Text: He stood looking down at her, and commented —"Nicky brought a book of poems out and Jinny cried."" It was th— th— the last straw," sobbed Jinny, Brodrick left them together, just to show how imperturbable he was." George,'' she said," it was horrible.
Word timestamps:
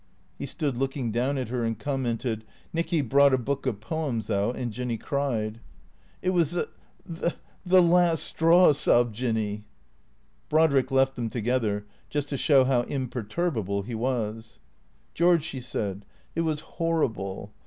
He 0.39 0.47
stood 0.47 0.77
looking 0.77 1.11
down 1.11 1.37
at 1.37 1.49
her, 1.49 1.63
and 1.63 1.77
commented 1.77 2.43
—"Nicky 2.73 3.01
brought 3.01 3.35
a 3.35 3.37
book 3.37 3.67
of 3.67 3.79
poems 3.81 4.31
out 4.31 4.55
and 4.55 4.73
Jinny 4.73 4.97
cried."" 4.97 5.59
It 6.23 6.31
was 6.31 6.49
th— 6.53 6.69
th— 7.21 7.35
the 7.67 7.83
last 7.83 8.23
straw," 8.23 8.73
sobbed 8.73 9.13
Jinny, 9.13 9.63
Brodrick 10.49 10.89
left 10.89 11.15
them 11.15 11.29
together, 11.29 11.85
just 12.09 12.29
to 12.29 12.37
show 12.37 12.65
how 12.65 12.81
imperturbable 12.87 13.83
he 13.83 13.93
was." 13.93 14.57
George,'' 15.13 15.45
she 15.45 15.59
said," 15.61 16.03
it 16.35 16.41
was 16.41 16.61
horrible. 16.61 17.51